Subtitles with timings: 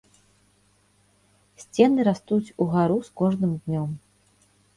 [1.63, 3.89] Сцены растуць угару з кожным днём.